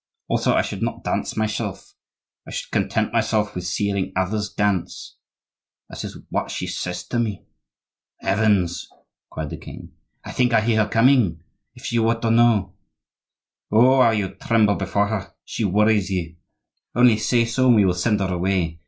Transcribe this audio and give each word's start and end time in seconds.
Also 0.27 0.55
I 0.55 0.63
should 0.63 0.81
not 0.81 1.03
dance 1.03 1.37
myself, 1.37 1.93
I 2.47 2.49
should 2.49 2.71
content 2.71 3.13
myself 3.13 3.53
with 3.53 3.67
seeing 3.67 4.11
others 4.15 4.51
dance.'—that 4.51 6.03
is 6.03 6.17
what 6.31 6.49
she 6.49 6.65
says 6.65 7.05
to 7.09 7.19
me—" 7.19 7.45
"Heavens!" 8.19 8.89
cried 9.29 9.51
the 9.51 9.57
king, 9.57 9.91
"I 10.25 10.31
think 10.31 10.53
I 10.53 10.61
hear 10.61 10.81
her 10.85 10.89
coming. 10.89 11.43
If 11.75 11.85
she 11.85 11.99
were 11.99 12.15
to 12.19 12.31
know—" 12.31 12.73
"Oh, 13.71 14.01
how 14.01 14.09
you 14.09 14.29
tremble 14.29 14.73
before 14.73 15.05
her. 15.05 15.35
She 15.45 15.65
worries 15.65 16.09
you. 16.09 16.35
Only 16.95 17.17
say 17.17 17.45
so, 17.45 17.67
and 17.67 17.75
we 17.75 17.85
will 17.85 17.93
send 17.93 18.21
her 18.21 18.33
away. 18.33 18.79